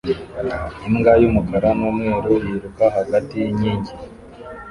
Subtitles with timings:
[0.87, 3.93] Imbwa y'umukara n'umweru yiruka hagati yinkingi